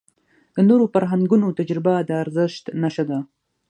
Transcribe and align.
د 0.55 0.57
نورو 0.69 0.85
فرهنګونو 0.93 1.55
تجربه 1.59 1.93
د 2.09 2.09
ارزښت 2.23 2.65
نښه 2.81 3.03
ده. 3.09 3.19